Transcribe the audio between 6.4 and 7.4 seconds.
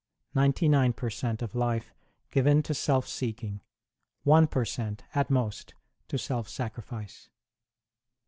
sacrifice.